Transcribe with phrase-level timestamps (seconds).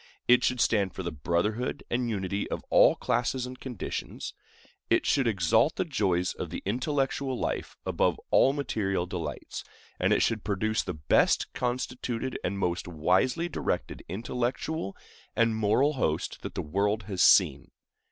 [0.27, 4.33] It should stand for the brotherhood and unity of all classes and conditions;
[4.89, 9.63] it should exalt the joys of the intellectual life above all material delights;
[9.99, 14.97] and it should produce the best constituted and most wisely directed intellectual
[15.35, 17.69] and moral host that the world has seen.